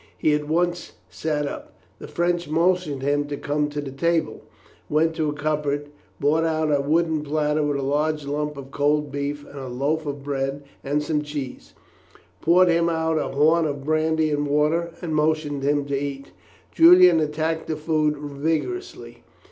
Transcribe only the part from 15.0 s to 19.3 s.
and motioned him to eat. Julian attacked the food vigorously.